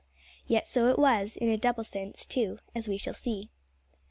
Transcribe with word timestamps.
Yet 0.47 0.65
so 0.65 0.87
it 0.87 0.97
was, 0.97 1.35
in 1.37 1.47
a 1.49 1.57
double 1.59 1.83
sense, 1.83 2.25
too, 2.25 2.57
as 2.73 2.87
we 2.87 2.97
shall 2.97 3.13
see. 3.13 3.51